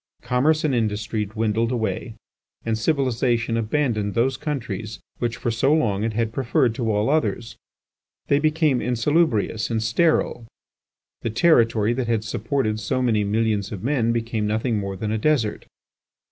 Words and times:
Commerce 0.23 0.63
and 0.63 0.73
industry 0.73 1.25
dwindled 1.25 1.71
away, 1.71 2.15
and 2.65 2.75
civilization 2.75 3.55
abandoned 3.55 4.15
those 4.15 4.35
countries 4.35 4.99
which 5.19 5.37
for 5.37 5.51
so 5.51 5.71
long 5.71 6.03
it 6.03 6.13
had 6.13 6.33
preferred 6.33 6.73
to 6.73 6.91
all 6.91 7.07
others. 7.07 7.55
They 8.25 8.39
became 8.39 8.81
insalubrious 8.81 9.69
and 9.69 9.83
sterile; 9.83 10.47
the 11.21 11.29
territory 11.29 11.93
that 11.93 12.07
had 12.07 12.23
supported 12.23 12.79
so 12.79 13.03
many 13.03 13.23
millions 13.23 13.71
of 13.71 13.83
men 13.83 14.11
became 14.11 14.47
nothing 14.47 14.79
more 14.79 14.97
than 14.97 15.11
a 15.11 15.19
desert. 15.19 15.67